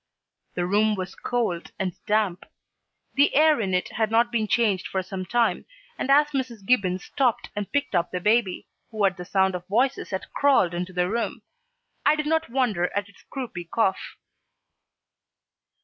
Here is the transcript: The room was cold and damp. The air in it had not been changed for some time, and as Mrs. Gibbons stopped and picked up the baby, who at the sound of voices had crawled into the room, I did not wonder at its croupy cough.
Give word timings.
The 0.55 0.65
room 0.65 0.95
was 0.95 1.13
cold 1.13 1.73
and 1.77 1.93
damp. 2.07 2.45
The 3.13 3.35
air 3.35 3.61
in 3.61 3.75
it 3.75 3.89
had 3.91 4.09
not 4.09 4.31
been 4.31 4.47
changed 4.47 4.87
for 4.87 5.03
some 5.03 5.27
time, 5.27 5.67
and 5.95 6.09
as 6.09 6.29
Mrs. 6.31 6.65
Gibbons 6.65 7.03
stopped 7.05 7.51
and 7.55 7.71
picked 7.71 7.93
up 7.93 8.09
the 8.09 8.19
baby, 8.19 8.67
who 8.89 9.05
at 9.05 9.15
the 9.17 9.25
sound 9.25 9.53
of 9.53 9.67
voices 9.67 10.09
had 10.09 10.33
crawled 10.33 10.73
into 10.73 10.91
the 10.91 11.07
room, 11.07 11.43
I 12.03 12.15
did 12.15 12.25
not 12.25 12.49
wonder 12.49 12.89
at 12.97 13.09
its 13.09 13.21
croupy 13.29 13.65
cough. 13.65 14.17